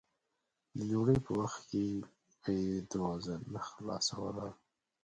[0.75, 1.83] د ډوډۍ په وخت کې
[2.41, 4.47] به یې دروازه نه خلاصوله.